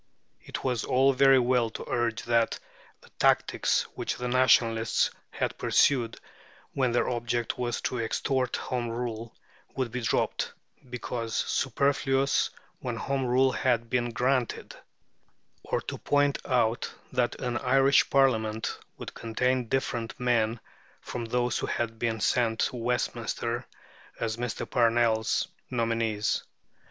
[0.41, 2.57] It was all very well to urge that
[3.01, 6.19] the tactics which the Nationalists had pursued
[6.73, 9.37] when their object was to extort Home Rule
[9.75, 10.53] would be dropped,
[10.89, 14.75] because superfluous, when Home Rule had been granted;
[15.61, 20.59] or to point out that an Irish Parliament would contain different men
[20.99, 23.67] from those who had been sent to Westminster
[24.19, 24.67] as Mr.
[24.67, 26.41] Parnell's nominees.